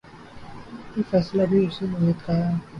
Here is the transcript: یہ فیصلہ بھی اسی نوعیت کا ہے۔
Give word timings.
یہ 0.95 1.03
فیصلہ 1.11 1.43
بھی 1.49 1.59
اسی 1.65 1.85
نوعیت 1.91 2.25
کا 2.25 2.33
ہے۔ 2.37 2.53